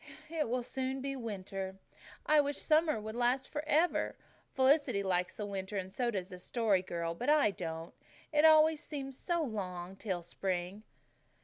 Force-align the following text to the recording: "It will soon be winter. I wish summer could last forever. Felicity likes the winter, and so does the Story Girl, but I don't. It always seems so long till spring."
"It 0.31 0.49
will 0.49 0.63
soon 0.63 0.99
be 0.99 1.15
winter. 1.15 1.77
I 2.25 2.41
wish 2.41 2.57
summer 2.57 2.99
could 2.99 3.15
last 3.15 3.47
forever. 3.47 4.15
Felicity 4.51 5.03
likes 5.03 5.35
the 5.37 5.45
winter, 5.45 5.77
and 5.77 5.93
so 5.93 6.09
does 6.09 6.29
the 6.29 6.39
Story 6.39 6.81
Girl, 6.81 7.13
but 7.13 7.29
I 7.29 7.51
don't. 7.51 7.93
It 8.33 8.43
always 8.43 8.81
seems 8.83 9.15
so 9.15 9.43
long 9.43 9.95
till 9.95 10.23
spring." 10.23 10.81